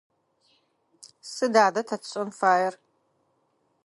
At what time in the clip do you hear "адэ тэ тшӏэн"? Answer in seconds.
1.65-2.29